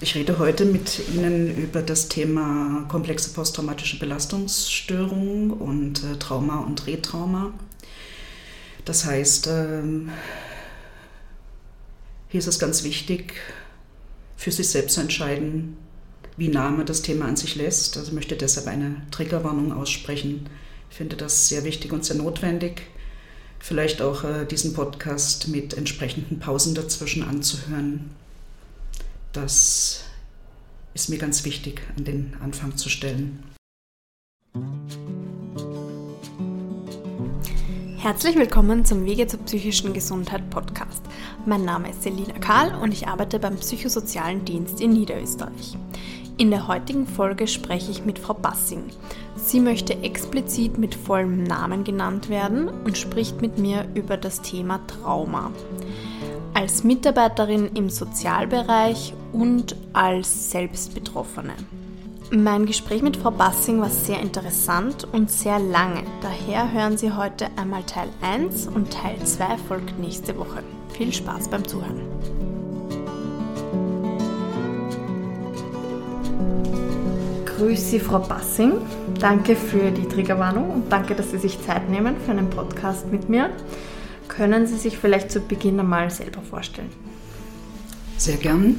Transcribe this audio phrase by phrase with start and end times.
[0.00, 6.86] Ich rede heute mit Ihnen über das Thema komplexe posttraumatische Belastungsstörung und äh, Trauma und
[6.86, 7.52] Retrauma.
[8.84, 10.10] Das heißt, ähm,
[12.28, 13.34] hier ist es ganz wichtig,
[14.36, 15.76] für sich selbst zu entscheiden,
[16.36, 17.96] wie nah man das Thema an sich lässt.
[17.96, 20.48] Also ich möchte deshalb eine Triggerwarnung aussprechen.
[20.90, 22.82] Ich finde das sehr wichtig und sehr notwendig.
[23.60, 28.10] Vielleicht auch äh, diesen Podcast mit entsprechenden Pausen dazwischen anzuhören.
[29.34, 30.04] Das
[30.94, 33.42] ist mir ganz wichtig an den Anfang zu stellen.
[37.96, 41.02] Herzlich willkommen zum Wege zur psychischen Gesundheit Podcast.
[41.46, 45.76] Mein Name ist Selina Kahl und ich arbeite beim Psychosozialen Dienst in Niederösterreich.
[46.36, 48.84] In der heutigen Folge spreche ich mit Frau Bassing.
[49.34, 54.78] Sie möchte explizit mit vollem Namen genannt werden und spricht mit mir über das Thema
[54.86, 55.50] Trauma.
[56.54, 61.52] Als Mitarbeiterin im Sozialbereich und als Selbstbetroffene.
[62.30, 66.04] Mein Gespräch mit Frau Bassing war sehr interessant und sehr lange.
[66.22, 70.62] Daher hören Sie heute einmal Teil 1 und Teil 2 folgt nächste Woche.
[70.96, 72.00] Viel Spaß beim Zuhören.
[77.44, 78.74] Grüße Sie, Frau Bassing.
[79.18, 83.28] Danke für die Triggerwarnung und danke, dass Sie sich Zeit nehmen für einen Podcast mit
[83.28, 83.50] mir.
[84.28, 86.90] Können Sie sich vielleicht zu Beginn einmal selber vorstellen?
[88.16, 88.76] Sehr gern.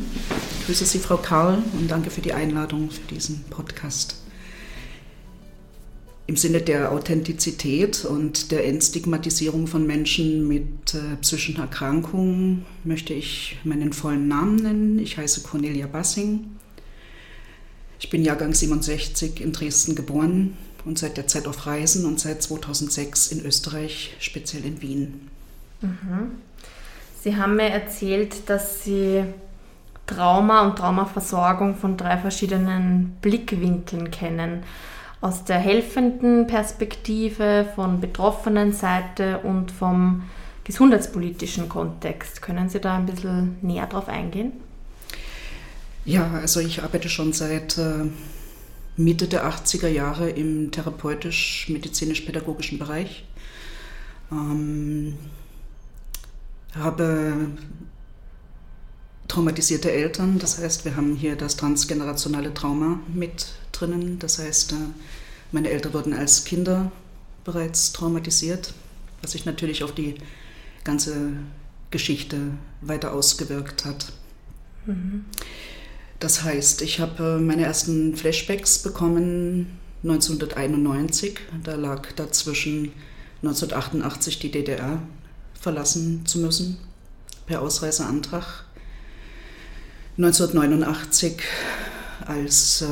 [0.60, 4.16] Ich grüße Sie, Frau Karl, und danke für die Einladung für diesen Podcast.
[6.28, 13.58] Im Sinne der Authentizität und der Entstigmatisierung von Menschen mit äh, psychischen Erkrankungen möchte ich
[13.64, 15.00] meinen vollen Namen nennen.
[15.00, 16.46] Ich heiße Cornelia Bassing.
[18.00, 22.42] Ich bin Jahrgang 67 in Dresden geboren und seit der Zeit auf Reisen und seit
[22.42, 25.35] 2006 in Österreich, speziell in Wien.
[25.82, 26.32] Mhm.
[27.22, 29.24] Sie haben mir erzählt, dass Sie
[30.06, 34.64] Trauma und Traumaversorgung von drei verschiedenen Blickwinkeln kennen.
[35.22, 40.24] Aus der helfenden Perspektive, von betroffenen Seite und vom
[40.64, 42.42] gesundheitspolitischen Kontext.
[42.42, 44.52] Können Sie da ein bisschen näher drauf eingehen?
[46.06, 48.06] Ja, also ich arbeite schon seit äh,
[48.98, 53.26] Mitte der 80er Jahre im therapeutisch-medizinisch-pädagogischen Bereich.
[54.32, 55.16] Ähm,
[56.76, 57.50] habe
[59.28, 64.20] traumatisierte Eltern, das heißt, wir haben hier das transgenerationale Trauma mit drinnen.
[64.20, 64.76] Das heißt, äh,
[65.52, 66.92] meine Eltern wurden als Kinder
[67.44, 68.74] bereits traumatisiert,
[69.22, 70.16] was sich natürlich auf die
[70.84, 71.34] ganze
[71.92, 72.38] Geschichte
[72.82, 74.12] weiter ausgewirkt hat.
[74.86, 75.26] Mhm.
[76.20, 81.40] Das heißt, ich habe äh, meine ersten Flashbacks bekommen 1991.
[81.64, 82.92] Da lag dazwischen
[83.42, 85.02] 1988 die DDR
[85.66, 86.78] verlassen zu müssen
[87.48, 88.66] per Ausreiseantrag.
[90.16, 91.42] 1989
[92.24, 92.88] als äh,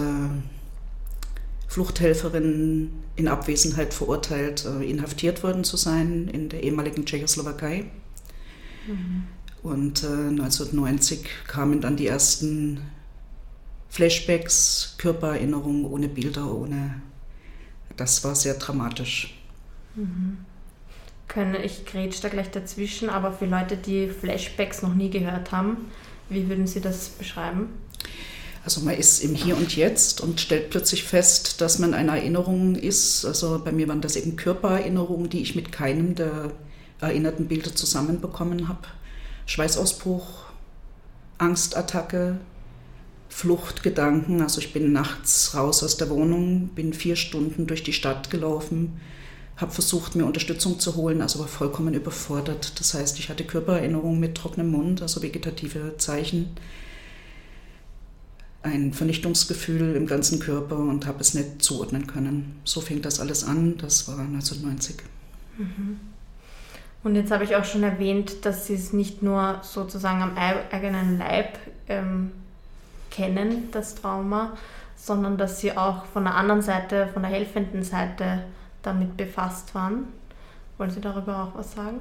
[1.67, 7.85] Fluchthelferin in Abwesenheit verurteilt, äh, inhaftiert worden zu sein in der ehemaligen Tschechoslowakei.
[8.88, 9.25] Mhm.
[9.61, 12.81] Und äh, 1990 kamen dann die ersten
[13.90, 17.03] Flashbacks, Körpererinnerungen ohne Bilder, ohne.
[17.97, 19.40] Das war sehr dramatisch.
[19.95, 20.40] Mhm.
[21.33, 25.89] Können, ich grätsch da gleich dazwischen, aber für Leute, die Flashbacks noch nie gehört haben,
[26.29, 27.69] wie würden Sie das beschreiben?
[28.66, 32.75] Also man ist im Hier und Jetzt und stellt plötzlich fest, dass man eine Erinnerung
[32.75, 33.25] ist.
[33.25, 36.51] Also bei mir waren das eben Körpererinnerungen, die ich mit keinem der
[37.01, 38.88] erinnerten Bilder zusammenbekommen habe.
[39.45, 40.45] Schweißausbruch,
[41.38, 42.38] Angstattacke,
[43.27, 44.41] Fluchtgedanken.
[44.41, 49.01] Also ich bin nachts raus aus der Wohnung, bin vier Stunden durch die Stadt gelaufen,
[49.58, 52.80] habe versucht, mir Unterstützung zu holen, also war vollkommen überfordert.
[52.80, 56.56] Das heißt, ich hatte Körpererinnerungen mit trockenem Mund, also vegetative Zeichen,
[58.64, 62.59] ein Vernichtungsgefühl im ganzen Körper und habe es nicht zuordnen können.
[62.64, 64.96] So fing das alles an, das war 1990.
[65.58, 66.00] Mhm.
[67.03, 71.17] Und jetzt habe ich auch schon erwähnt, dass Sie es nicht nur sozusagen am eigenen
[71.17, 71.59] Leib
[71.90, 72.32] ähm,
[73.14, 74.58] kennen, das Trauma,
[74.96, 78.44] sondern dass sie auch von der anderen Seite, von der helfenden Seite
[78.84, 80.06] damit befasst waren.
[80.78, 82.00] Wollen Sie darüber auch was sagen?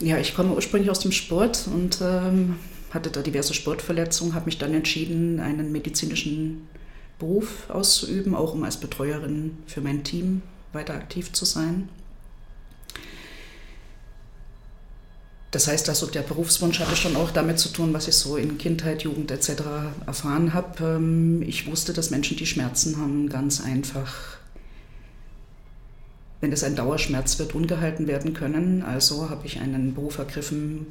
[0.00, 2.56] Ja, ich komme ursprünglich aus dem Sport und ähm,
[2.90, 6.68] hatte da diverse Sportverletzungen, habe mich dann entschieden, einen medizinischen
[7.18, 10.42] Beruf auszuüben, auch um als Betreuerin für mein Team
[10.72, 11.88] weiter aktiv zu sein.
[15.50, 18.58] Das heißt also, der Berufswunsch hatte schon auch damit zu tun, was ich so in
[18.58, 19.62] Kindheit, Jugend etc.
[20.06, 20.84] erfahren habe.
[20.84, 24.35] Ähm, ich wusste, dass Menschen, die Schmerzen haben, ganz einfach,
[26.40, 28.82] wenn es ein Dauerschmerz wird, ungehalten werden können.
[28.82, 30.86] Also habe ich einen Beruf ergriffen,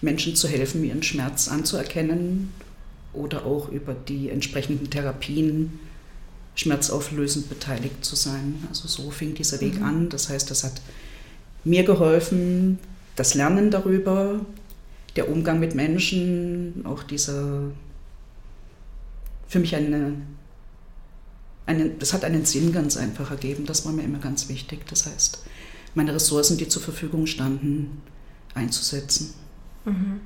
[0.00, 2.52] Menschen zu helfen, ihren Schmerz anzuerkennen
[3.12, 5.78] oder auch über die entsprechenden Therapien
[6.54, 8.64] schmerzauflösend beteiligt zu sein.
[8.68, 9.84] Also so fing dieser Weg mhm.
[9.84, 10.08] an.
[10.08, 10.80] Das heißt, das hat
[11.64, 12.78] mir geholfen,
[13.16, 14.40] das Lernen darüber,
[15.16, 17.62] der Umgang mit Menschen, auch dieser,
[19.48, 20.14] für mich eine,
[21.66, 24.86] eine, das hat einen Sinn ganz einfach ergeben, das war mir immer ganz wichtig.
[24.88, 25.44] Das heißt,
[25.94, 28.02] meine Ressourcen, die zur Verfügung standen,
[28.54, 29.34] einzusetzen.
[29.84, 30.20] Mhm.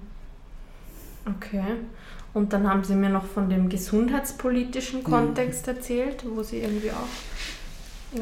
[1.26, 1.76] Okay.
[2.32, 5.04] Und dann haben Sie mir noch von dem gesundheitspolitischen mhm.
[5.04, 5.76] Kontext mhm.
[5.76, 7.08] erzählt, wo Sie irgendwie auch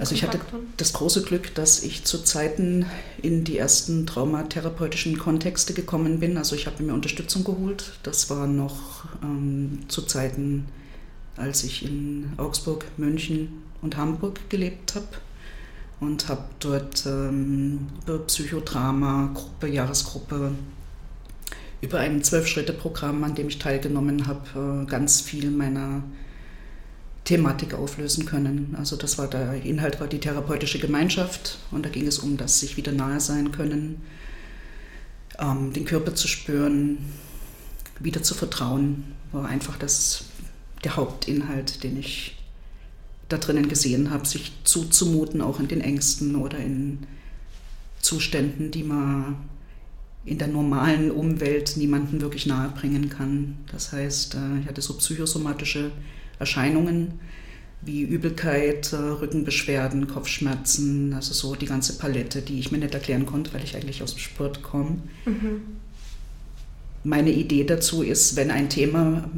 [0.01, 0.41] also ich hatte
[0.77, 2.87] das große Glück, dass ich zu Zeiten
[3.21, 6.39] in die ersten traumatherapeutischen Kontexte gekommen bin.
[6.39, 7.93] Also ich habe mir Unterstützung geholt.
[8.03, 10.67] Das war noch ähm, zu Zeiten,
[11.37, 15.09] als ich in Augsburg, München und Hamburg gelebt habe
[16.01, 20.53] und habe dort ähm, über Psychodrama, Gruppe, Jahresgruppe,
[21.81, 26.03] über ein Zwölf-Schritte-Programm, an dem ich teilgenommen habe, äh, ganz viel meiner
[27.25, 28.75] Thematik auflösen können.
[28.79, 32.61] Also das war der Inhalt war die therapeutische Gemeinschaft und da ging es um das
[32.61, 34.03] sich wieder nahe sein können,
[35.39, 36.99] ähm, den Körper zu spüren,
[38.01, 40.25] wieder zu vertrauen, war einfach das
[40.85, 42.37] der Hauptinhalt, den ich
[43.29, 46.99] da drinnen gesehen habe, sich zuzumuten, auch in den Ängsten oder in
[48.01, 49.37] Zuständen, die man
[50.25, 53.57] in der normalen Umwelt niemanden wirklich nahebringen kann.
[53.71, 55.91] Das heißt, äh, ich hatte so psychosomatische
[56.39, 57.19] Erscheinungen
[57.81, 63.27] wie Übelkeit, äh, Rückenbeschwerden, Kopfschmerzen, also so die ganze Palette, die ich mir nicht erklären
[63.27, 64.99] konnte, weil ich eigentlich aus dem Sport komme.
[65.25, 65.63] Mhm.
[67.03, 69.29] Meine Idee dazu ist, wenn ein Thema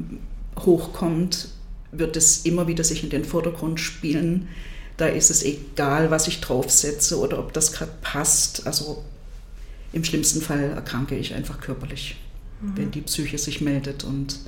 [0.61, 1.49] hochkommt,
[1.93, 4.49] wird es immer wieder sich in den Vordergrund spielen.
[4.97, 8.67] Da ist es egal, was ich draufsetze oder ob das gerade passt.
[8.67, 9.05] Also
[9.93, 12.17] im schlimmsten Fall erkranke ich einfach körperlich,
[12.61, 12.77] mhm.
[12.77, 14.41] wenn die Psyche sich meldet und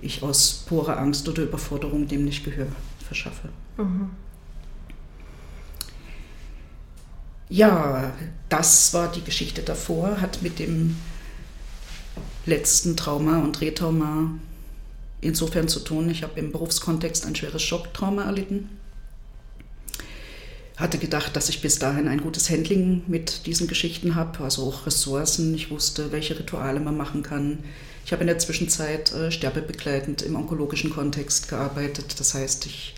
[0.00, 2.68] ich aus purer Angst oder Überforderung dem nicht Gehör
[3.04, 3.48] verschaffe.
[3.76, 4.10] Mhm.
[7.48, 8.12] Ja,
[8.48, 10.96] das war die Geschichte davor, hat mit dem
[12.44, 14.30] letzten Trauma und Retrauma
[15.20, 16.10] insofern zu tun.
[16.10, 18.68] Ich habe im Berufskontext ein schweres Schocktrauma erlitten.
[20.76, 24.86] Hatte gedacht, dass ich bis dahin ein gutes Handling mit diesen Geschichten habe, also auch
[24.86, 25.54] Ressourcen.
[25.54, 27.58] Ich wusste, welche Rituale man machen kann,
[28.08, 32.18] ich habe in der Zwischenzeit äh, sterbebegleitend im onkologischen Kontext gearbeitet.
[32.18, 32.94] Das heißt, ich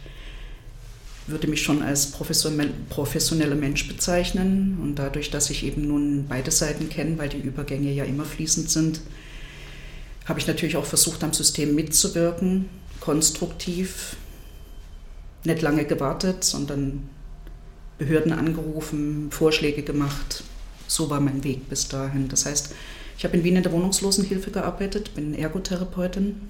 [1.27, 4.79] würde mich schon als professioneller Mensch bezeichnen.
[4.81, 8.71] Und dadurch, dass ich eben nun beide Seiten kenne, weil die Übergänge ja immer fließend
[8.71, 9.01] sind,
[10.27, 12.69] habe ich natürlich auch versucht, am System mitzuwirken,
[13.01, 14.17] konstruktiv,
[15.45, 17.09] nicht lange gewartet, sondern
[17.99, 20.45] Behörden angerufen, Vorschläge gemacht.
[20.87, 22.29] So war mein Weg bis dahin.
[22.29, 22.75] Das heißt,
[23.17, 26.49] ich habe in Wien in der Wohnungslosenhilfe gearbeitet, bin Ergotherapeutin.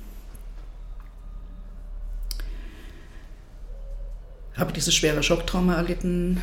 [4.54, 6.42] Habe dieses schwere Schocktrauma erlitten.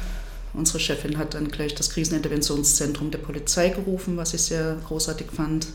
[0.53, 5.67] Unsere Chefin hat dann gleich das Kriseninterventionszentrum der Polizei gerufen, was ich sehr großartig fand.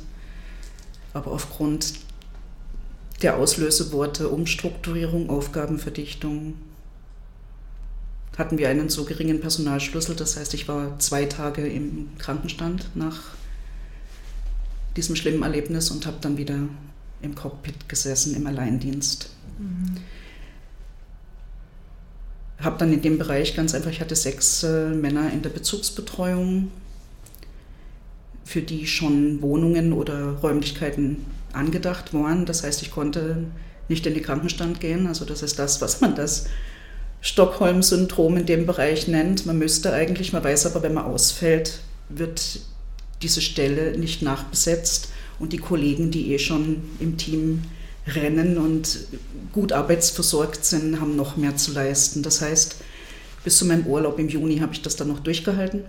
[1.12, 1.94] Aber aufgrund
[3.22, 6.54] der Auslöseworte Umstrukturierung, Aufgabenverdichtung,
[8.36, 10.16] hatten wir einen so geringen Personalschlüssel.
[10.16, 13.20] Das heißt, ich war zwei Tage im Krankenstand nach
[14.96, 16.58] diesem schlimmen Erlebnis und habe dann wieder
[17.20, 19.30] im Cockpit gesessen, im Alleindienst.
[19.58, 19.96] Mhm.
[22.58, 26.70] Habe dann in dem Bereich ganz einfach, ich hatte sechs äh, Männer in der Bezugsbetreuung,
[28.44, 32.46] für die schon Wohnungen oder Räumlichkeiten angedacht waren.
[32.46, 33.44] Das heißt, ich konnte
[33.88, 35.06] nicht in den Krankenstand gehen.
[35.06, 36.46] Also das ist das, was man das
[37.20, 39.46] Stockholm-Syndrom in dem Bereich nennt.
[39.46, 42.60] Man müsste eigentlich, man weiß aber, wenn man ausfällt, wird
[43.22, 45.08] diese Stelle nicht nachbesetzt
[45.38, 47.62] und die Kollegen, die eh schon im Team
[48.06, 49.06] rennen und
[49.52, 52.22] gut arbeitsversorgt sind, haben noch mehr zu leisten.
[52.22, 52.76] Das heißt,
[53.44, 55.84] bis zu meinem Urlaub im Juni habe ich das dann noch durchgehalten,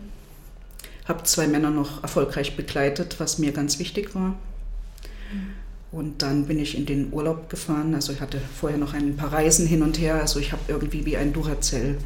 [1.05, 4.35] habe zwei Männer noch erfolgreich begleitet, was mir ganz wichtig war.
[5.91, 7.93] Und dann bin ich in den Urlaub gefahren.
[7.93, 10.15] Also ich hatte vorher noch ein paar Reisen hin und her.
[10.15, 11.97] Also ich habe irgendwie wie ein Duracell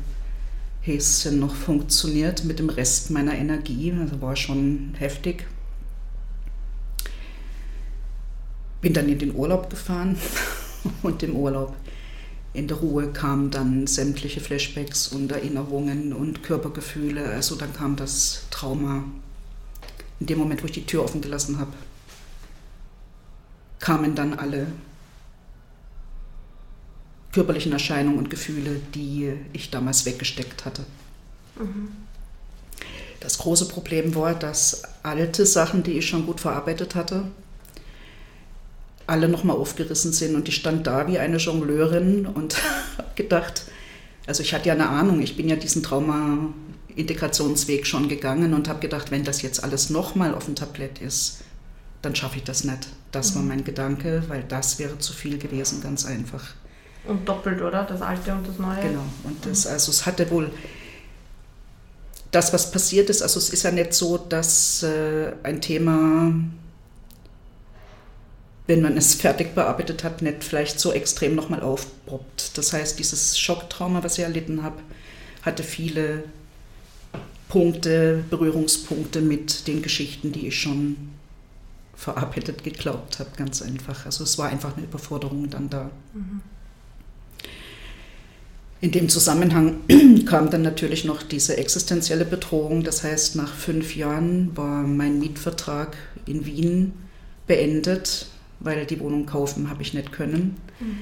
[0.82, 3.94] Häschen noch funktioniert mit dem Rest meiner Energie.
[3.98, 5.46] Also war schon heftig.
[8.82, 10.18] Bin dann in den Urlaub gefahren
[11.04, 11.74] und im Urlaub
[12.58, 17.30] in der Ruhe kamen dann sämtliche Flashbacks und Erinnerungen und Körpergefühle.
[17.30, 19.04] Also dann kam das Trauma.
[20.20, 21.74] In dem Moment, wo ich die Tür offen gelassen habe,
[23.78, 24.66] kamen dann alle
[27.32, 30.84] körperlichen Erscheinungen und Gefühle, die ich damals weggesteckt hatte.
[31.60, 31.90] Mhm.
[33.20, 37.26] Das große Problem war, dass alte Sachen, die ich schon gut verarbeitet hatte,
[39.08, 40.36] alle nochmal aufgerissen sind.
[40.36, 42.58] Und ich stand da wie eine Jongleurin und
[42.98, 43.64] habe gedacht,
[44.28, 48.80] also ich hatte ja eine Ahnung, ich bin ja diesen Trauma-Integrationsweg schon gegangen und habe
[48.80, 51.40] gedacht, wenn das jetzt alles nochmal auf dem Tablett ist,
[52.02, 52.88] dann schaffe ich das nicht.
[53.12, 53.36] Das mhm.
[53.36, 56.44] war mein Gedanke, weil das wäre zu viel gewesen, ganz einfach.
[57.06, 57.84] Und doppelt, oder?
[57.84, 58.82] Das Alte und das Neue?
[58.82, 59.06] Genau.
[59.24, 59.72] Und das, mhm.
[59.72, 60.52] also es hatte wohl
[62.32, 66.34] das, was passiert ist, also es ist ja nicht so, dass äh, ein Thema,
[68.67, 72.57] wenn man es fertig bearbeitet hat, nicht vielleicht so extrem nochmal aufpoppt.
[72.57, 74.77] Das heißt, dieses Schocktrauma, was ich erlitten habe,
[75.41, 76.25] hatte viele
[77.47, 80.97] Punkte, Berührungspunkte mit den Geschichten, die ich schon
[81.95, 84.05] verarbeitet geglaubt habe, ganz einfach.
[84.05, 85.89] Also es war einfach eine Überforderung dann da.
[86.13, 86.41] Mhm.
[88.79, 89.77] In dem Zusammenhang
[90.27, 92.83] kam dann natürlich noch diese existenzielle Bedrohung.
[92.83, 95.97] Das heißt, nach fünf Jahren war mein Mietvertrag
[96.27, 96.93] in Wien
[97.47, 98.27] beendet,
[98.60, 100.58] weil die Wohnung kaufen habe ich nicht können.
[100.80, 100.98] Mhm.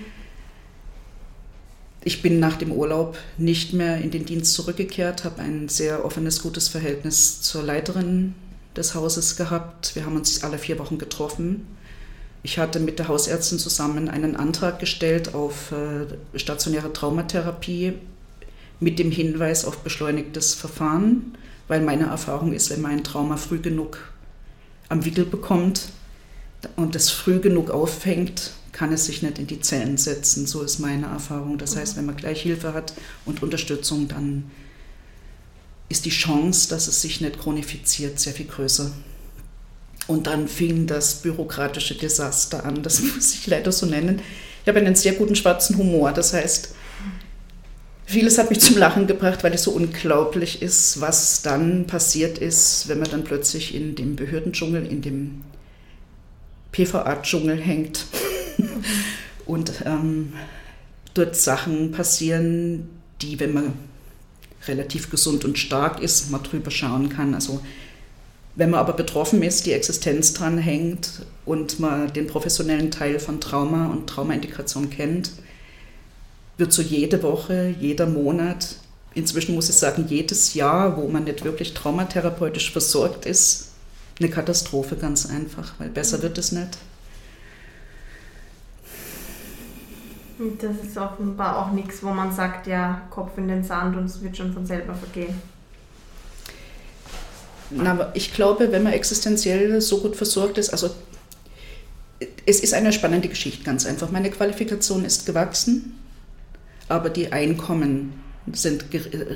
[2.07, 6.41] Ich bin nach dem Urlaub nicht mehr in den Dienst zurückgekehrt, habe ein sehr offenes,
[6.43, 8.35] gutes Verhältnis zur Leiterin
[8.75, 9.95] des Hauses gehabt.
[9.95, 11.65] Wir haben uns alle vier Wochen getroffen.
[12.43, 17.93] Ich hatte mit der Hausärztin zusammen einen Antrag gestellt auf äh, stationäre Traumatherapie
[18.79, 21.35] mit dem Hinweis auf beschleunigtes Verfahren,
[21.67, 24.13] weil meine Erfahrung ist, wenn man ein Trauma früh genug
[24.89, 25.89] am Wickel bekommt
[26.75, 30.45] und es früh genug auffängt, kann es sich nicht in die Zellen setzen.
[30.45, 31.57] So ist meine Erfahrung.
[31.57, 32.93] Das heißt, wenn man gleich Hilfe hat
[33.25, 34.51] und Unterstützung, dann
[35.87, 38.91] ist die Chance, dass es sich nicht chronifiziert, sehr viel größer.
[40.07, 44.21] Und dann fing das bürokratische Desaster an, das muss ich leider so nennen.
[44.63, 46.73] Ich habe einen sehr guten schwarzen Humor, das heißt,
[48.05, 52.87] vieles hat mich zum Lachen gebracht, weil es so unglaublich ist, was dann passiert ist,
[52.87, 55.43] wenn man dann plötzlich in dem Behördendschungel, in dem
[56.75, 58.05] PVA-Dschungel hängt
[59.45, 60.33] und ähm,
[61.13, 62.89] dort Sachen passieren,
[63.21, 63.73] die, wenn man
[64.67, 67.33] relativ gesund und stark ist, mal drüber schauen kann.
[67.33, 67.61] Also
[68.55, 73.39] wenn man aber betroffen ist, die Existenz dran hängt und man den professionellen Teil von
[73.39, 75.31] Trauma und Traumaintegration kennt,
[76.57, 78.75] wird so jede Woche, jeder Monat,
[79.13, 83.74] inzwischen muss ich sagen, jedes Jahr, wo man nicht wirklich traumatherapeutisch versorgt ist,
[84.19, 86.77] eine Katastrophe ganz einfach, weil besser wird es nicht.
[90.59, 94.21] Das ist offenbar auch nichts, wo man sagt, ja, Kopf in den Sand und es
[94.21, 95.41] wird schon von selber vergehen.
[97.69, 100.91] Na, ich glaube, wenn man existenziell so gut versorgt ist, also
[102.45, 104.11] es ist eine spannende Geschichte, ganz einfach.
[104.11, 105.97] Meine Qualifikation ist gewachsen,
[106.87, 108.13] aber die Einkommen
[108.53, 108.85] sind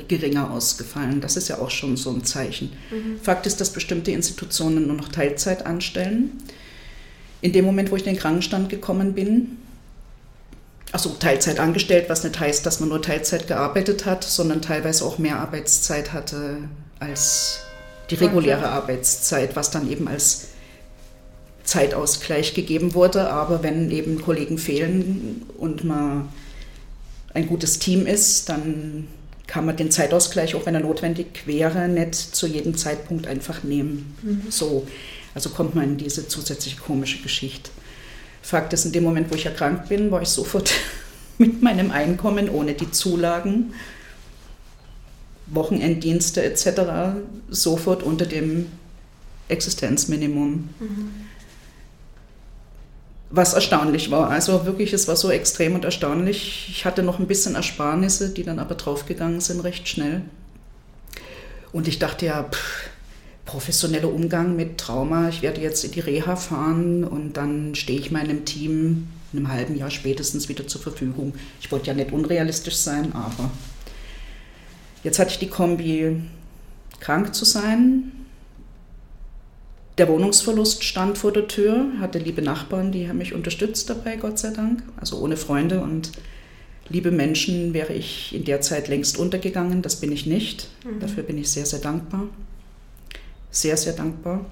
[0.08, 1.22] geringer ausgefallen.
[1.22, 2.72] Das ist ja auch schon so ein Zeichen.
[2.92, 3.20] Mhm.
[3.22, 6.32] Fakt ist, dass bestimmte Institutionen nur noch Teilzeit anstellen.
[7.42, 9.58] In dem Moment, wo ich in den Krankenstand gekommen bin,
[10.92, 15.18] also Teilzeit angestellt, was nicht heißt, dass man nur Teilzeit gearbeitet hat, sondern teilweise auch
[15.18, 16.58] mehr Arbeitszeit hatte
[17.00, 17.62] als
[18.10, 20.48] die reguläre Arbeitszeit, was dann eben als
[21.63, 23.30] Zeitausgleich gegeben wurde.
[23.32, 26.30] Aber wenn eben Kollegen fehlen und man
[27.33, 29.07] ein gutes Team ist, dann
[29.48, 34.15] kann man den Zeitausgleich, auch wenn er notwendig wäre, nicht zu jedem Zeitpunkt einfach nehmen.
[34.21, 34.43] Mhm.
[34.50, 34.88] So,
[35.33, 37.71] also kommt man in diese zusätzliche komische Geschichte.
[38.41, 40.71] Fakt ist, in dem Moment, wo ich erkrankt bin, war ich sofort
[41.38, 43.74] mit meinem Einkommen ohne die Zulagen,
[45.48, 47.19] Wochenenddienste etc.
[47.50, 48.67] sofort unter dem
[49.48, 50.69] Existenzminimum.
[50.79, 51.28] Mhm.
[53.31, 54.29] Was erstaunlich war.
[54.29, 56.67] Also wirklich, es war so extrem und erstaunlich.
[56.69, 60.21] Ich hatte noch ein bisschen Ersparnisse, die dann aber draufgegangen sind recht schnell.
[61.71, 62.89] Und ich dachte ja, pff,
[63.45, 65.29] professioneller Umgang mit Trauma.
[65.29, 69.51] Ich werde jetzt in die Reha fahren und dann stehe ich meinem Team in einem
[69.51, 71.33] halben Jahr spätestens wieder zur Verfügung.
[71.62, 73.51] Ich wollte ja nicht unrealistisch sein, aber
[75.03, 76.21] jetzt hatte ich die Kombi,
[77.00, 78.12] krank zu sein.
[80.00, 84.39] Der Wohnungsverlust stand vor der Tür, hatte liebe Nachbarn, die haben mich unterstützt dabei, Gott
[84.39, 84.82] sei Dank.
[84.98, 86.12] Also ohne Freunde und
[86.88, 89.84] liebe Menschen wäre ich in der Zeit längst untergegangen.
[89.84, 90.70] Das bin ich nicht.
[90.84, 91.00] Mhm.
[91.00, 92.24] Dafür bin ich sehr, sehr dankbar
[93.51, 94.46] sehr, sehr dankbar.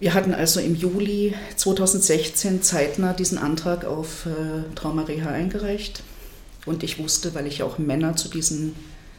[0.00, 6.02] Wir hatten also im Juli 2016 zeitnah diesen Antrag auf äh, Traumareha eingereicht.
[6.66, 8.76] Und ich wusste, weil ich auch Männer zu diesen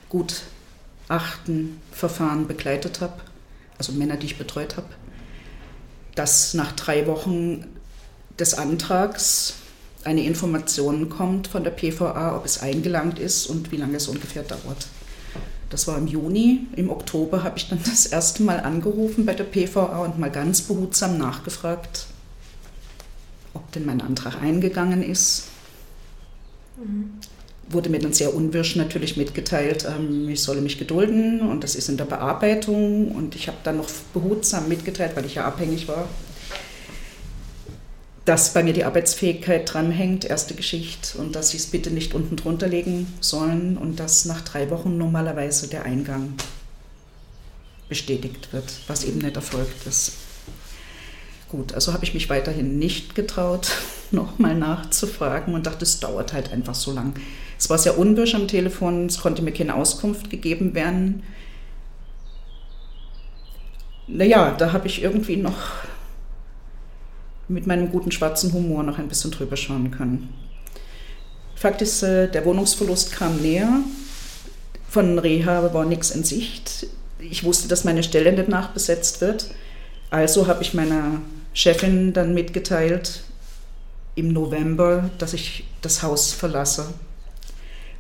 [0.10, 3.22] Gutachtenverfahren begleitet habe,
[3.78, 4.88] also Männer, die ich betreut habe,
[6.16, 7.66] dass nach drei Wochen
[8.38, 9.54] des Antrags
[10.04, 14.44] eine Information kommt von der PVA, ob es eingelangt ist und wie lange es ungefähr
[14.44, 14.88] dauert.
[15.70, 16.68] Das war im Juni.
[16.76, 20.62] Im Oktober habe ich dann das erste Mal angerufen bei der PVA und mal ganz
[20.62, 22.08] behutsam nachgefragt,
[23.54, 25.46] ob denn mein Antrag eingegangen ist.
[26.78, 27.20] Mhm.
[27.70, 31.90] Wurde mir dann sehr unwirsch natürlich mitgeteilt, ähm, ich solle mich gedulden und das ist
[31.90, 33.12] in der Bearbeitung.
[33.12, 36.08] Und ich habe dann noch behutsam mitgeteilt, weil ich ja abhängig war,
[38.26, 42.36] dass bei mir die Arbeitsfähigkeit dranhängt, erste Geschichte, und dass sie es bitte nicht unten
[42.36, 46.34] drunter legen sollen und dass nach drei Wochen normalerweise der Eingang
[47.90, 50.14] bestätigt wird, was eben nicht erfolgt ist.
[51.50, 53.72] Gut, also habe ich mich weiterhin nicht getraut,
[54.12, 57.16] nochmal nachzufragen und dachte, es dauert halt einfach so lang.
[57.60, 61.24] Es war sehr unwirsch am Telefon, es konnte mir keine Auskunft gegeben werden.
[64.08, 65.58] Naja, da habe ich irgendwie noch
[67.50, 70.34] mit meinem guten schwarzen Humor noch ein bisschen drüber schauen können.
[71.56, 73.82] Fakt ist, äh, der Wohnungsverlust kam näher.
[74.88, 76.88] Von Reha war nichts in Sicht.
[77.20, 79.52] Ich wusste, dass meine Stelle nicht nachbesetzt wird.
[80.10, 81.22] Also habe ich meiner
[81.54, 83.24] Chefin dann mitgeteilt
[84.16, 86.94] im November, dass ich das Haus verlasse,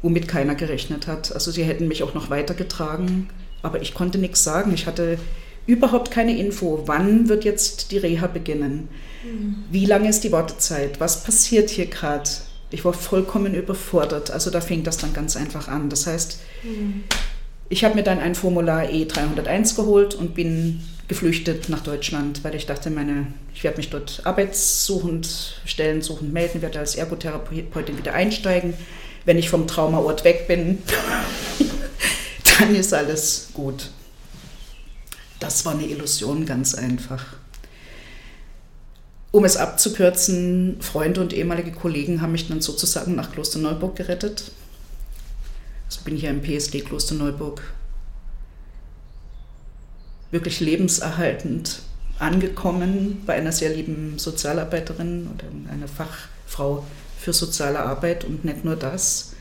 [0.01, 1.33] womit keiner gerechnet hat.
[1.33, 3.29] Also sie hätten mich auch noch weitergetragen,
[3.61, 4.73] aber ich konnte nichts sagen.
[4.73, 5.17] Ich hatte
[5.65, 8.87] überhaupt keine Info, wann wird jetzt die Reha beginnen.
[9.23, 9.63] Mhm.
[9.69, 10.99] Wie lange ist die Wartezeit?
[10.99, 12.29] Was passiert hier gerade?
[12.71, 14.31] Ich war vollkommen überfordert.
[14.31, 15.89] Also da fing das dann ganz einfach an.
[15.89, 17.03] Das heißt, mhm.
[17.67, 22.67] ich habe mir dann ein Formular E301 geholt und bin geflüchtet nach Deutschland, weil ich
[22.67, 28.75] dachte, meine, ich werde mich dort arbeitssuchend, stellensuchend melden, werde als Ergotherapeutin wieder einsteigen.
[29.25, 30.81] Wenn ich vom Traumaort weg bin,
[32.59, 33.89] dann ist alles gut.
[35.39, 37.25] Das war eine Illusion ganz einfach.
[39.31, 44.51] Um es abzukürzen, Freunde und ehemalige Kollegen haben mich dann sozusagen nach Klosterneuburg gerettet.
[45.85, 47.61] Also bin hier im PSD Klosterneuburg
[50.31, 51.81] wirklich lebenserhaltend
[52.19, 56.85] angekommen bei einer sehr lieben Sozialarbeiterin oder einer Fachfrau
[57.19, 59.33] für soziale Arbeit und nicht nur das.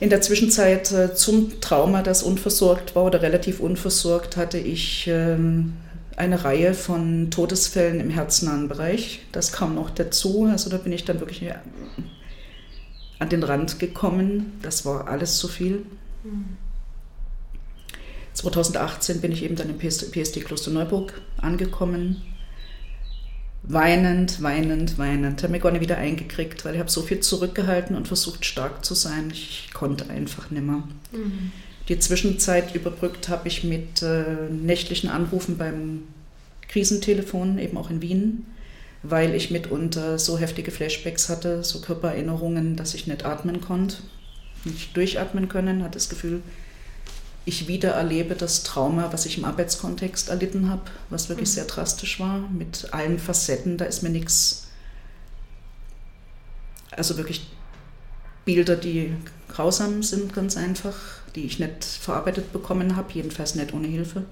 [0.00, 5.74] In der Zwischenzeit äh, zum Trauma, das unversorgt war oder relativ unversorgt, hatte ich ähm,
[6.16, 9.22] eine Reihe von Todesfällen im herznahen Bereich.
[9.32, 10.48] Das kam noch dazu.
[10.50, 11.44] Also da bin ich dann wirklich
[13.18, 14.58] an den Rand gekommen.
[14.62, 15.84] Das war alles zu viel.
[18.34, 22.22] 2018 bin ich eben dann im PSD Kloster Neuburg angekommen.
[23.64, 25.42] Weinend, weinend, weinend.
[25.42, 28.84] Habe mir gar nicht wieder eingekriegt, weil ich habe so viel zurückgehalten und versucht stark
[28.84, 29.30] zu sein.
[29.32, 30.88] Ich konnte einfach nimmer.
[31.12, 31.52] Mhm.
[31.88, 36.02] Die Zwischenzeit überbrückt habe ich mit äh, nächtlichen Anrufen beim
[36.68, 38.46] Krisentelefon, eben auch in Wien,
[39.02, 43.96] weil ich mitunter so heftige Flashbacks hatte, so Körpererinnerungen, dass ich nicht atmen konnte,
[44.64, 46.42] nicht durchatmen können, hatte das Gefühl,
[47.44, 51.54] ich wieder erlebe das Trauma, was ich im Arbeitskontext erlitten habe, was wirklich mhm.
[51.54, 54.68] sehr drastisch war, mit allen Facetten, da ist mir nichts,
[56.90, 57.50] also wirklich
[58.44, 59.14] Bilder, die
[59.48, 60.96] grausam sind, ganz einfach,
[61.34, 64.24] die ich nicht verarbeitet bekommen habe, jedenfalls nicht ohne Hilfe.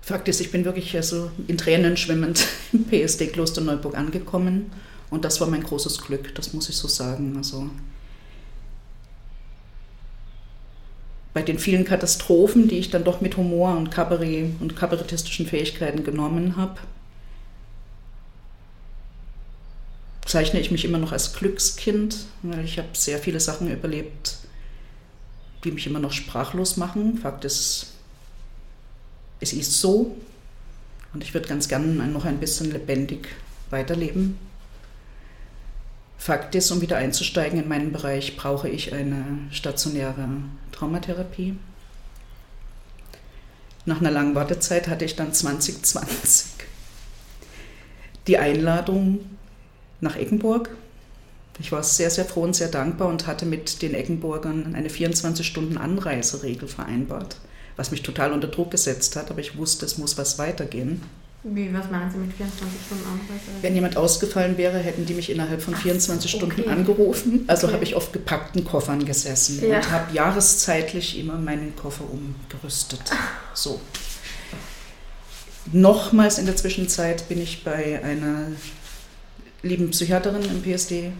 [0.00, 4.72] Fakt ist, ich bin wirklich also in Tränen schwimmend im PSD Kloster Neuburg angekommen
[5.10, 7.36] und das war mein großes Glück, das muss ich so sagen.
[7.36, 7.70] Also
[11.34, 16.04] bei den vielen Katastrophen, die ich dann doch mit Humor und Kabarett und kabarettistischen Fähigkeiten
[16.04, 16.78] genommen habe,
[20.26, 24.38] zeichne ich mich immer noch als Glückskind, weil ich habe sehr viele Sachen überlebt,
[25.64, 27.18] die mich immer noch sprachlos machen.
[27.18, 27.94] Fakt ist,
[29.40, 30.16] es ist so
[31.14, 33.28] und ich würde ganz gerne noch ein bisschen lebendig
[33.70, 34.38] weiterleben.
[36.22, 40.28] Fakt ist, um wieder einzusteigen in meinen Bereich, brauche ich eine stationäre
[40.70, 41.56] Traumatherapie.
[43.86, 46.46] Nach einer langen Wartezeit hatte ich dann 2020
[48.28, 49.18] die Einladung
[50.00, 50.70] nach Eggenburg.
[51.58, 56.68] Ich war sehr, sehr froh und sehr dankbar und hatte mit den Eggenburgern eine 24-Stunden-Anreiseregel
[56.68, 57.36] vereinbart
[57.76, 61.02] was mich total unter Druck gesetzt hat, aber ich wusste, es muss was weitergehen.
[61.44, 63.62] Wie, was meinen Sie mit 24 Stunden Anreise?
[63.62, 66.70] Wenn jemand ausgefallen wäre, hätten die mich innerhalb von 24 Ach, Stunden okay.
[66.70, 67.44] angerufen.
[67.48, 67.74] Also okay.
[67.74, 69.78] habe ich auf gepackten Koffern gesessen ja.
[69.78, 73.02] und habe jahreszeitlich immer meinen Koffer umgerüstet.
[73.54, 73.80] So.
[75.72, 78.46] Nochmals in der Zwischenzeit bin ich bei einer
[79.62, 81.12] lieben Psychiaterin im PSD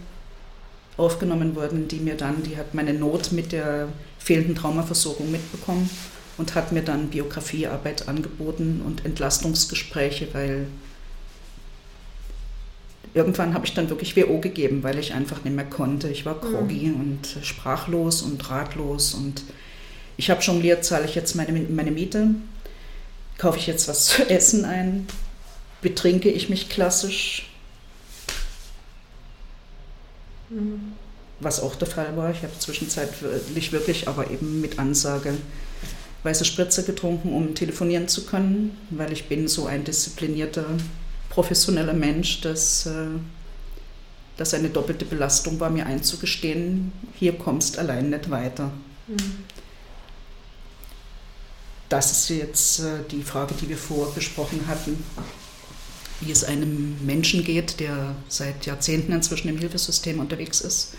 [0.95, 5.89] aufgenommen worden, die mir dann, die hat meine Not mit der fehlenden Traumaversorgung mitbekommen
[6.37, 10.67] und hat mir dann Biografiearbeit angeboten und Entlastungsgespräche, weil
[13.13, 16.09] irgendwann habe ich dann wirklich WO gegeben, weil ich einfach nicht mehr konnte.
[16.09, 16.99] Ich war groggy mhm.
[16.99, 19.43] und sprachlos und ratlos und
[20.17, 22.29] ich habe jongliert, zahle ich jetzt meine, meine Miete,
[23.37, 25.07] kaufe ich jetzt was zu essen ein,
[25.81, 27.51] betrinke ich mich klassisch,
[30.49, 30.93] mhm.
[31.39, 32.31] was auch der Fall war.
[32.31, 35.35] Ich habe zwischenzeitlich wirklich, aber eben mit Ansage
[36.23, 40.65] weiße Spritze getrunken, um telefonieren zu können, weil ich bin so ein disziplinierter
[41.29, 43.07] professioneller Mensch, dass äh,
[44.37, 48.71] das eine doppelte Belastung war, mir einzugestehen, hier kommst allein nicht weiter.
[49.07, 49.43] Mhm.
[51.89, 55.03] Das ist jetzt äh, die Frage, die wir vorher besprochen hatten,
[56.21, 60.93] wie es einem Menschen geht, der seit Jahrzehnten inzwischen im Hilfesystem unterwegs ist,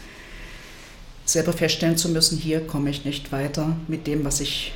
[1.24, 4.72] selber feststellen zu müssen, hier komme ich nicht weiter mit dem, was ich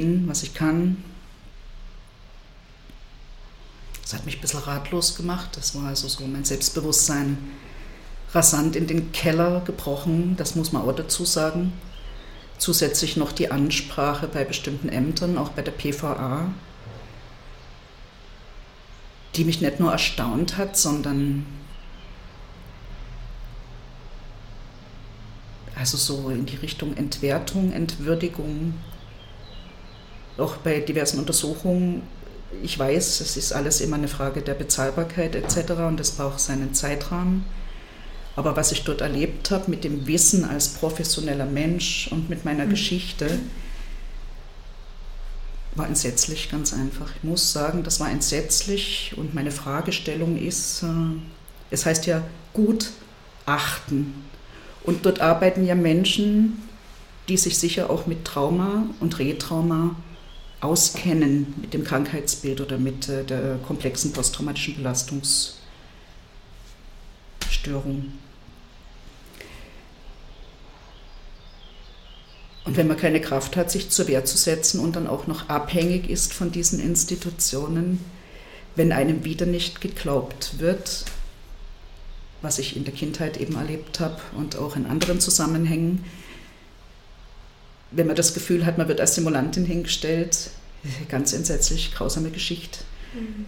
[0.00, 0.96] bin, was ich kann,
[4.02, 5.50] das hat mich ein bisschen ratlos gemacht.
[5.56, 7.38] Das war also so mein Selbstbewusstsein
[8.32, 11.72] rasant in den Keller gebrochen, das muss man auch dazu sagen.
[12.58, 16.52] Zusätzlich noch die Ansprache bei bestimmten Ämtern, auch bei der PVA,
[19.36, 21.46] die mich nicht nur erstaunt hat, sondern
[25.76, 28.74] also so in die Richtung Entwertung, Entwürdigung,
[30.38, 32.02] auch bei diversen Untersuchungen
[32.62, 35.72] ich weiß, es ist alles immer eine Frage der Bezahlbarkeit etc.
[35.86, 37.44] und es braucht seinen Zeitrahmen.
[38.36, 42.66] Aber was ich dort erlebt habe mit dem Wissen als professioneller Mensch und mit meiner
[42.66, 42.70] mhm.
[42.70, 43.38] Geschichte,
[45.76, 47.10] war entsetzlich, ganz einfach.
[47.16, 50.86] Ich muss sagen, das war entsetzlich und meine Fragestellung ist, äh,
[51.70, 52.90] es heißt ja gut
[53.44, 54.14] achten.
[54.84, 56.62] Und dort arbeiten ja Menschen,
[57.28, 59.96] die sich sicher auch mit Trauma und Retrauma
[60.64, 65.58] auskennen mit dem Krankheitsbild oder mit äh, der komplexen posttraumatischen Belastungsstörung.
[72.64, 75.50] Und wenn man keine Kraft hat, sich zur Wehr zu setzen und dann auch noch
[75.50, 78.00] abhängig ist von diesen Institutionen,
[78.74, 81.04] wenn einem wieder nicht geglaubt wird,
[82.40, 86.04] was ich in der Kindheit eben erlebt habe und auch in anderen Zusammenhängen,
[87.94, 90.50] wenn man das Gefühl hat, man wird als Simulantin hingestellt,
[91.08, 92.80] ganz entsetzlich, grausame Geschichte.
[93.14, 93.46] Mhm.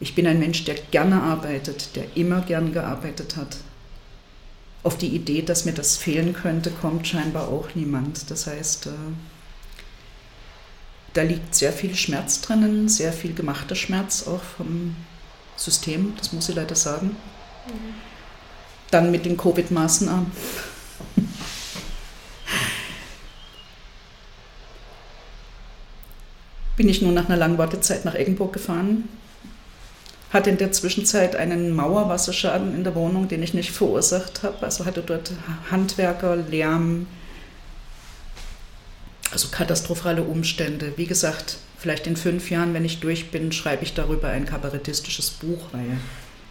[0.00, 3.56] Ich bin ein Mensch, der gerne arbeitet, der immer gern gearbeitet hat.
[4.84, 8.30] Auf die Idee, dass mir das fehlen könnte, kommt scheinbar auch niemand.
[8.30, 8.90] Das heißt, äh,
[11.14, 14.94] da liegt sehr viel Schmerz drinnen, sehr viel gemachter Schmerz auch vom
[15.56, 17.08] System, das muss ich leider sagen.
[17.66, 17.94] Mhm.
[18.90, 20.30] Dann mit den Covid-Maßnahmen.
[26.78, 29.08] Bin ich nun nach einer langen Wartezeit nach Eggenburg gefahren.
[30.32, 34.62] Hatte in der Zwischenzeit einen Mauerwasserschaden in der Wohnung, den ich nicht verursacht habe.
[34.64, 35.32] Also hatte dort
[35.70, 37.08] Handwerker, Lärm,
[39.32, 40.92] also katastrophale Umstände.
[40.96, 45.30] Wie gesagt, vielleicht in fünf Jahren, wenn ich durch bin, schreibe ich darüber ein kabarettistisches
[45.30, 45.98] Buch, weil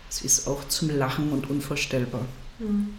[0.09, 2.25] es ist auch zum Lachen und unvorstellbar.
[2.59, 2.89] Mhm.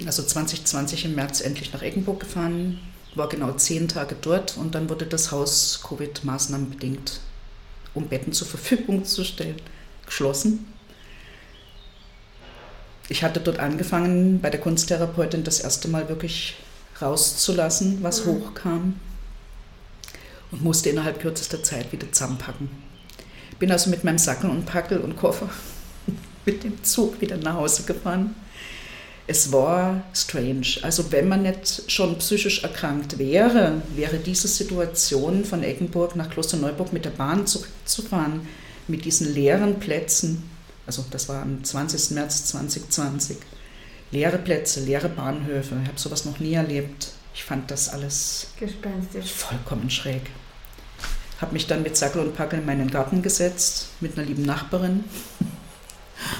[0.00, 2.80] Bin also 2020 im März endlich nach Eggenburg gefahren,
[3.14, 7.20] war genau zehn Tage dort und dann wurde das Haus Covid-Maßnahmen bedingt,
[7.92, 9.60] um Betten zur Verfügung zu stellen,
[10.06, 10.72] geschlossen.
[13.10, 16.56] Ich hatte dort angefangen, bei der Kunsttherapeutin das erste Mal wirklich
[17.02, 18.30] rauszulassen, was mhm.
[18.30, 19.00] hochkam
[20.50, 22.70] und musste innerhalb kürzester Zeit wieder zusammenpacken.
[23.58, 25.50] Bin also mit meinem Sackel und Packel und Koffer
[26.46, 28.34] mit dem Zug wieder nach Hause gefahren
[29.30, 30.66] es war strange.
[30.82, 36.92] Also wenn man nicht schon psychisch erkrankt wäre, wäre diese Situation von Eggenburg nach Klosterneuburg
[36.92, 38.48] mit der Bahn zurückzufahren,
[38.88, 40.50] mit diesen leeren Plätzen,
[40.84, 42.10] also das war am 20.
[42.10, 43.36] März 2020,
[44.10, 47.12] leere Plätze, leere Bahnhöfe, ich habe sowas noch nie erlebt.
[47.32, 49.30] Ich fand das alles Gespenstisch.
[49.30, 50.22] vollkommen schräg.
[51.40, 55.04] Habe mich dann mit Sackel und Packel in meinen Garten gesetzt mit einer lieben Nachbarin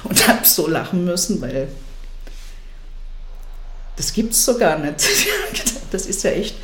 [0.02, 1.68] und habe so lachen müssen, weil
[4.00, 4.96] das gibt es so gar nicht.
[5.90, 6.54] Das ist ja echt.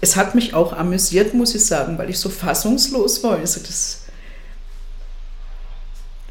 [0.00, 3.38] Es hat mich auch amüsiert, muss ich sagen, weil ich so fassungslos war.
[3.38, 4.00] Also das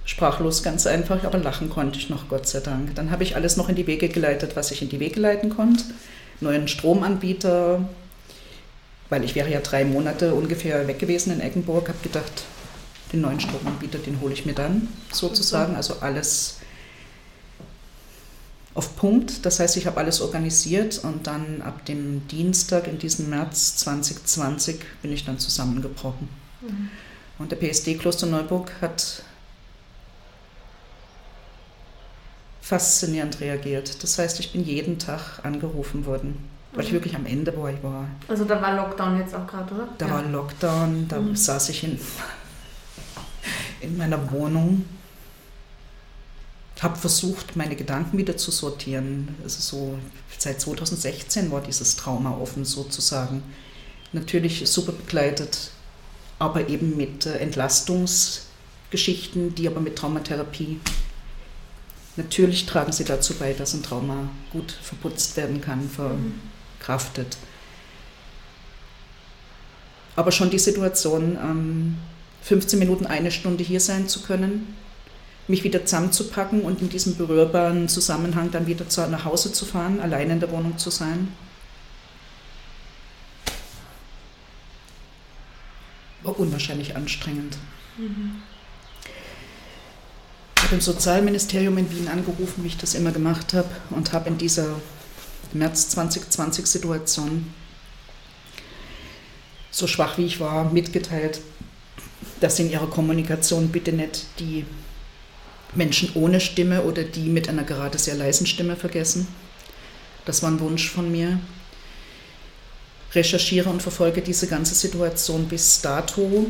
[0.04, 2.94] sprachlos ganz einfach, aber lachen konnte ich noch, Gott sei Dank.
[2.96, 5.50] Dann habe ich alles noch in die Wege geleitet, was ich in die Wege leiten
[5.50, 5.86] konnte.
[6.42, 7.88] Neuen Stromanbieter,
[9.10, 12.44] weil ich wäre ja drei Monate ungefähr weg gewesen in Eggenburg, habe gedacht,
[13.14, 15.78] den neuen Stromanbieter, den hole ich mir dann sozusagen.
[15.78, 16.58] Also alles
[18.76, 19.46] auf Punkt.
[19.46, 24.80] Das heißt, ich habe alles organisiert und dann ab dem Dienstag in diesem März 2020
[25.02, 26.30] bin ich dann zusammengebrochen.
[26.62, 26.90] Mhm.
[27.40, 29.24] Und der PSD Kloster Neuburg hat
[32.62, 34.02] faszinierend reagiert.
[34.02, 36.38] Das heißt, ich bin jeden Tag angerufen worden,
[36.72, 36.88] weil mhm.
[36.88, 37.70] ich wirklich am Ende war.
[37.70, 38.08] Ich war.
[38.28, 39.90] Also da war Lockdown jetzt auch gerade, oder?
[39.98, 40.14] Da ja.
[40.14, 41.36] war Lockdown, da mhm.
[41.36, 42.00] saß ich in,
[43.82, 44.86] in meiner Wohnung
[46.84, 49.36] habe versucht, meine Gedanken wieder zu sortieren.
[49.44, 49.98] Also so
[50.38, 53.42] seit 2016 war dieses Trauma offen sozusagen.
[54.12, 55.72] Natürlich super begleitet,
[56.38, 60.80] aber eben mit äh, Entlastungsgeschichten, die aber mit Traumatherapie
[62.16, 67.38] natürlich tragen sie dazu bei, dass ein Trauma gut verputzt werden kann, verkraftet.
[70.16, 71.98] Aber schon die Situation,
[72.44, 74.76] 15 ähm, Minuten, eine Stunde hier sein zu können,
[75.48, 80.00] mich wieder zusammenzupacken und in diesem berührbaren Zusammenhang dann wieder zu, nach Hause zu fahren,
[80.00, 81.34] allein in der Wohnung zu sein.
[86.22, 87.58] War unwahrscheinlich anstrengend.
[87.98, 88.42] Mhm.
[90.56, 94.30] Ich habe im Sozialministerium in Wien angerufen, wie ich das immer gemacht habe, und habe
[94.30, 94.80] in dieser
[95.52, 97.54] März 2020 Situation,
[99.72, 101.42] so schwach wie ich war, mitgeteilt,
[102.40, 104.66] dass in ihrer Kommunikation bitte nicht die
[105.76, 109.28] Menschen ohne Stimme oder die mit einer gerade sehr leisen Stimme vergessen.
[110.26, 111.40] Das war ein Wunsch von mir.
[113.14, 116.48] Recherchiere und verfolge diese ganze Situation bis dato.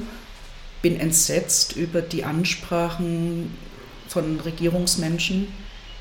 [0.81, 3.55] Bin entsetzt über die Ansprachen
[4.07, 5.47] von Regierungsmenschen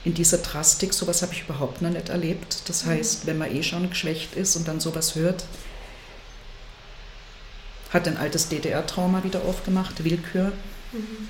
[0.05, 0.93] in dieser Drastik.
[0.93, 2.63] Sowas habe ich überhaupt noch nicht erlebt.
[2.67, 2.91] Das mhm.
[2.91, 5.45] heißt, wenn man eh schon geschwächt ist und dann sowas hört,
[7.93, 10.53] hat ein altes DDR-Trauma wieder aufgemacht, Willkür.
[10.93, 11.29] Mhm.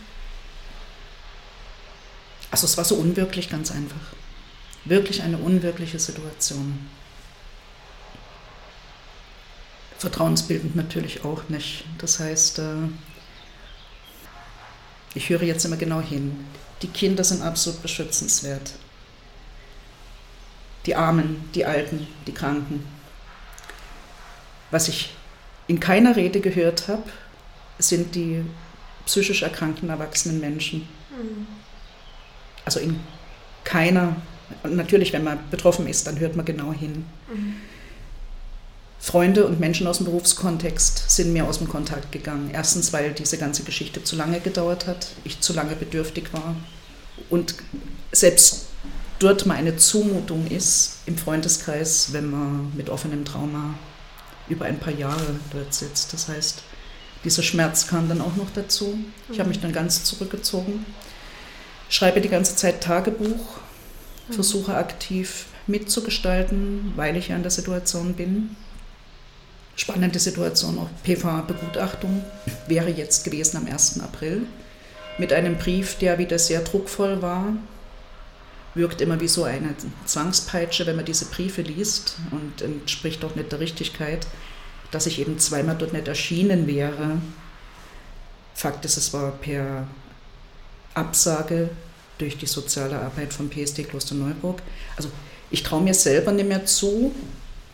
[2.53, 4.13] Also es war so unwirklich ganz einfach.
[4.85, 6.87] Wirklich eine unwirkliche Situation.
[9.99, 11.85] Vertrauensbildend natürlich auch nicht.
[11.97, 12.75] Das heißt, äh,
[15.15, 16.45] ich höre jetzt immer genau hin.
[16.83, 18.73] Die Kinder sind absolut beschützenswert.
[20.85, 22.87] Die Armen, die Alten, die Kranken.
[24.71, 25.15] Was ich
[25.69, 27.05] in keiner Rede gehört habe,
[27.79, 28.45] sind die
[29.07, 30.87] psychisch erkrankten erwachsenen Menschen.
[31.11, 31.62] Mhm
[32.77, 33.01] also in
[33.65, 34.17] keiner,
[34.65, 37.05] natürlich, wenn man betroffen ist, dann hört man genau hin.
[37.33, 37.55] Mhm.
[38.99, 42.51] Freunde und Menschen aus dem Berufskontext sind mir aus dem Kontakt gegangen.
[42.53, 46.55] Erstens, weil diese ganze Geschichte zu lange gedauert hat, ich zu lange bedürftig war
[47.29, 47.57] und
[48.13, 48.67] selbst
[49.19, 53.75] dort mal eine Zumutung ist im Freundeskreis, wenn man mit offenem Trauma
[54.49, 56.13] über ein paar Jahre dort sitzt.
[56.13, 56.63] Das heißt,
[57.25, 58.97] dieser Schmerz kam dann auch noch dazu.
[59.31, 60.85] Ich habe mich dann ganz zurückgezogen
[61.93, 63.59] schreibe die ganze Zeit Tagebuch,
[64.31, 68.57] versuche aktiv mitzugestalten, weil ich ja in der Situation bin.
[69.77, 72.25] Spannende Situation, auch PV-Begutachtung
[72.67, 74.01] wäre jetzt gewesen am 1.
[74.01, 74.47] April
[75.19, 77.57] mit einem Brief, der wieder sehr druckvoll war.
[78.75, 79.75] Wirkt immer wie so eine
[80.07, 84.27] Zwangspeitsche, wenn man diese Briefe liest und entspricht auch nicht der Richtigkeit,
[84.91, 87.21] dass ich eben zweimal dort nicht erschienen wäre.
[88.55, 89.87] Fakt ist, es war per
[90.95, 91.71] Absage
[92.19, 94.63] durch die soziale Arbeit vom PSD Kloster Neuburg.
[94.97, 95.11] Also
[95.51, 97.13] ich traue mir selber nicht mehr zu,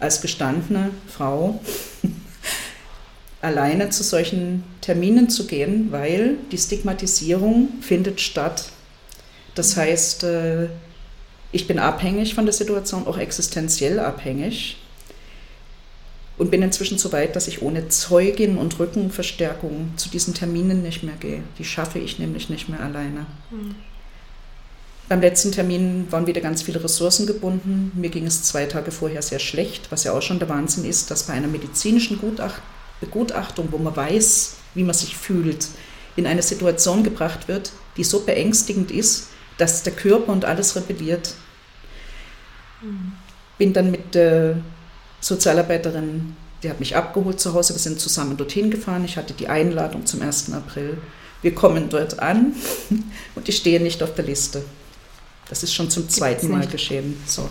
[0.01, 1.61] als gestandene Frau
[3.41, 8.71] alleine zu solchen Terminen zu gehen, weil die Stigmatisierung findet statt.
[9.55, 10.69] Das heißt, äh,
[11.53, 14.77] ich bin abhängig von der Situation, auch existenziell abhängig
[16.39, 21.03] und bin inzwischen so weit, dass ich ohne Zeugin und Rückenverstärkung zu diesen Terminen nicht
[21.03, 21.43] mehr gehe.
[21.59, 23.27] Die schaffe ich nämlich nicht mehr alleine.
[23.51, 23.75] Mhm.
[25.09, 27.93] Beim letzten Termin waren wieder ganz viele Ressourcen gebunden.
[27.95, 31.11] Mir ging es zwei Tage vorher sehr schlecht, was ja auch schon der Wahnsinn ist,
[31.11, 32.63] dass bei einer medizinischen Gutacht
[33.01, 35.69] Begutachtung, wo man weiß, wie man sich fühlt,
[36.17, 41.35] in eine Situation gebracht wird, die so beängstigend ist, dass der Körper und alles rebelliert.
[42.83, 43.13] Mhm.
[43.57, 44.59] Bin dann mit der
[45.21, 49.05] Sozialarbeiterin, die hat mich abgeholt zu Hause, wir sind zusammen dorthin gefahren.
[49.05, 50.53] Ich hatte die Einladung zum 1.
[50.53, 50.99] April.
[51.43, 52.55] Wir kommen dort an
[53.35, 54.63] und ich stehe nicht auf der Liste.
[55.49, 57.17] Das ist schon zum zweiten Mal geschehen.
[57.27, 57.49] So.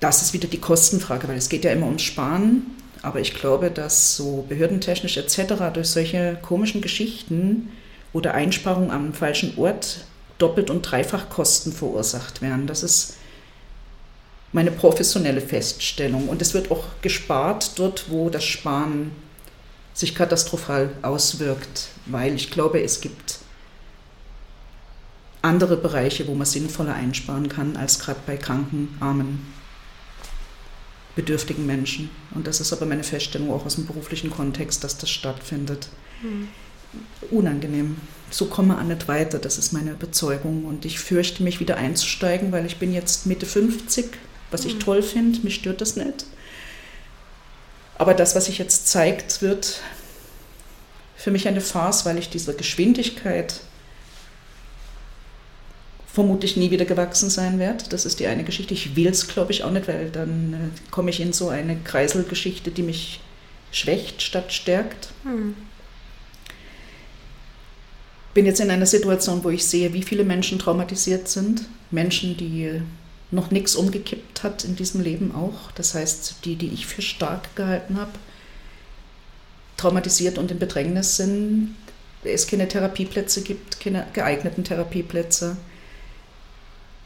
[0.00, 2.66] Das ist wieder die Kostenfrage, weil es geht ja immer ums Sparen.
[3.02, 5.54] Aber ich glaube, dass so behördentechnisch etc.
[5.72, 7.70] durch solche komischen Geschichten
[8.12, 10.06] oder Einsparungen am falschen Ort
[10.38, 12.66] doppelt und dreifach Kosten verursacht werden.
[12.66, 13.14] Das ist
[14.56, 16.30] meine professionelle Feststellung.
[16.30, 19.12] Und es wird auch gespart dort, wo das Sparen
[19.92, 23.40] sich katastrophal auswirkt, weil ich glaube, es gibt
[25.42, 29.46] andere Bereiche, wo man sinnvoller einsparen kann, als gerade bei kranken, armen,
[31.16, 32.08] bedürftigen Menschen.
[32.34, 35.88] Und das ist aber meine Feststellung auch aus dem beruflichen Kontext, dass das stattfindet.
[36.22, 36.48] Mhm.
[37.30, 37.98] Unangenehm.
[38.30, 40.64] So komme man nicht weiter, das ist meine Überzeugung.
[40.64, 44.16] Und ich fürchte mich wieder einzusteigen, weil ich bin jetzt Mitte 50,
[44.50, 44.80] was ich mhm.
[44.80, 46.26] toll finde, mich stört das nicht.
[47.98, 49.80] Aber das, was sich jetzt zeigt, wird
[51.16, 53.60] für mich eine Farce, weil ich dieser Geschwindigkeit
[56.12, 57.84] vermutlich nie wieder gewachsen sein werde.
[57.90, 58.74] Das ist die eine Geschichte.
[58.74, 61.76] Ich will es, glaube ich, auch nicht, weil dann äh, komme ich in so eine
[61.76, 63.20] Kreiselgeschichte, die mich
[63.70, 65.08] schwächt statt stärkt.
[65.24, 65.54] Hm.
[68.32, 71.62] Bin jetzt in einer Situation, wo ich sehe, wie viele Menschen traumatisiert sind.
[71.90, 72.80] Menschen, die
[73.30, 75.70] noch nichts umgekippt hat in diesem Leben auch.
[75.72, 78.12] Das heißt, die, die ich für stark gehalten habe,
[79.76, 81.74] traumatisiert und in Bedrängnis sind,
[82.24, 85.56] es keine Therapieplätze gibt, keine geeigneten Therapieplätze.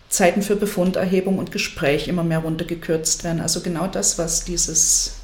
[0.09, 3.40] Zeiten für Befunderhebung und Gespräch immer mehr runtergekürzt werden.
[3.40, 5.14] Also genau das, was dieses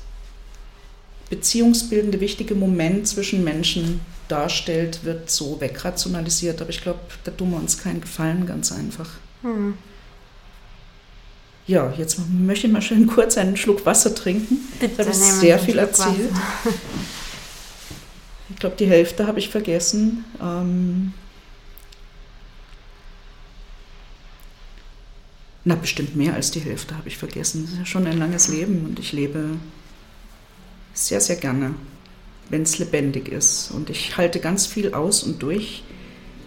[1.29, 6.61] beziehungsbildende wichtige Moment zwischen Menschen darstellt, wird so wegrationalisiert.
[6.61, 9.11] Aber ich glaube, da tun wir uns keinen Gefallen, ganz einfach.
[9.43, 9.77] Hm.
[11.67, 14.59] Ja, jetzt möchte ich mal schön kurz einen Schluck Wasser trinken.
[14.79, 16.31] Bitte, da habe ich sehr viel erzählt.
[18.49, 20.25] Ich glaube, die Hälfte habe ich vergessen.
[20.41, 21.13] Ähm
[25.65, 27.65] na, bestimmt mehr als die Hälfte habe ich vergessen.
[27.65, 29.57] Das ist ja schon ein langes Leben und ich lebe
[30.95, 31.75] sehr, sehr gerne,
[32.49, 33.73] wenn es lebendig ist.
[33.73, 35.83] Und ich halte ganz viel aus und durch.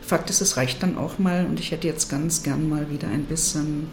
[0.02, 3.10] Fakt ist, es reicht dann auch mal und ich hätte jetzt ganz gern mal wieder
[3.10, 3.90] ein bisschen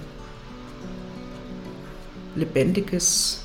[2.37, 3.41] lebendiges,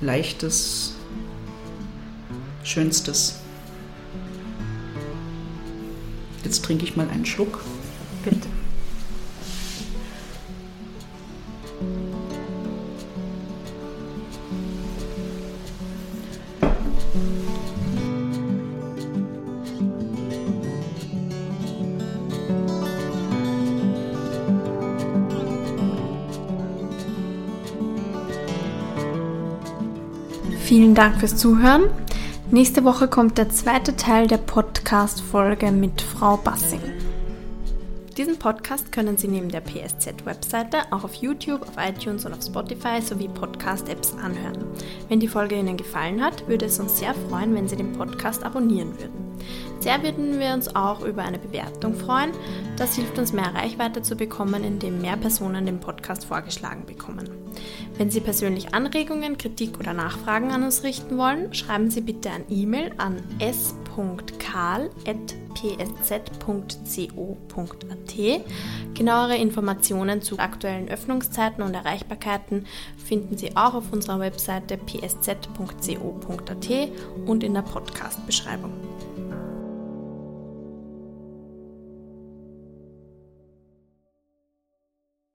[0.00, 0.94] leichtes,
[2.62, 3.40] schönstes.
[6.44, 7.64] Jetzt trinke ich mal einen Schluck.
[8.24, 8.53] Bitte.
[30.74, 31.84] Vielen Dank fürs Zuhören.
[32.50, 36.80] Nächste Woche kommt der zweite Teil der Podcast-Folge mit Frau Bassing.
[38.16, 43.00] Diesen Podcast können Sie neben der PSZ-Webseite auch auf YouTube, auf iTunes und auf Spotify
[43.00, 44.64] sowie Podcast-Apps anhören.
[45.08, 48.42] Wenn die Folge Ihnen gefallen hat, würde es uns sehr freuen, wenn Sie den Podcast
[48.42, 49.38] abonnieren würden.
[49.78, 52.32] Sehr würden wir uns auch über eine Bewertung freuen.
[52.76, 57.30] Das hilft uns mehr Reichweite zu bekommen, indem mehr Personen den Podcast vorgeschlagen bekommen.
[57.96, 62.44] Wenn Sie persönlich Anregungen, Kritik oder Nachfragen an uns richten wollen, schreiben Sie bitte ein
[62.50, 63.74] E-Mail an s.karl.psz.co.at.
[68.94, 76.68] Genauere Informationen zu aktuellen Öffnungszeiten und Erreichbarkeiten finden Sie auch auf unserer Webseite psz.co.at
[77.26, 78.72] und in der Podcast-Beschreibung.